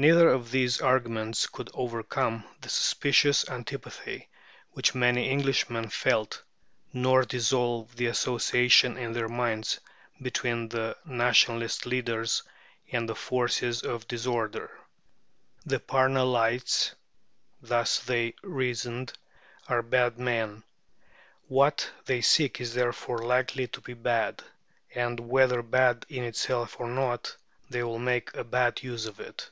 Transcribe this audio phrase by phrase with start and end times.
[0.00, 4.30] Neither of these arguments could overcome the suspicious antipathy
[4.70, 6.42] which many Englishmen felt,
[6.90, 9.78] nor dissolve the association in their minds
[10.22, 12.42] between the Nationalist leaders
[12.90, 14.70] and the forces of disorder.
[15.66, 16.94] The Parnellites
[17.60, 19.12] (thus they reasoned)
[19.68, 20.62] are bad men;
[21.46, 24.42] what they seek is therefore likely to be bad,
[24.94, 27.36] and whether bad in itself or not,
[27.68, 29.50] they will make a bad use of it.